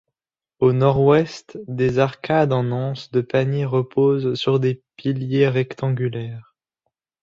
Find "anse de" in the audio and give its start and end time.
2.71-3.21